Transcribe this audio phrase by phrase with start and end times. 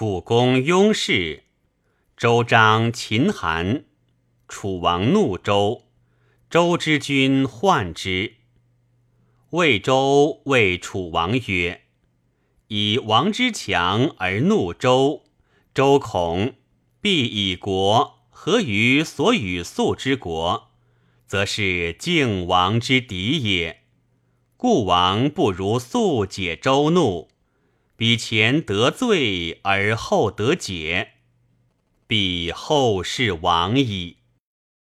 [0.00, 1.42] 楚公雍氏，
[2.16, 3.84] 周章秦韩。
[4.48, 5.82] 楚王怒周，
[6.48, 8.36] 周之君患之。
[9.50, 11.82] 魏周谓楚王曰
[12.68, 15.24] ：“以王之强而怒周，
[15.74, 16.54] 周恐
[17.02, 20.70] 必以国合于所与素之国，
[21.26, 23.82] 则是敬王之敌也。
[24.56, 27.28] 故王不如速解周怒。”
[28.00, 31.16] 比前得罪而后得解，
[32.06, 34.19] 必后世亡矣。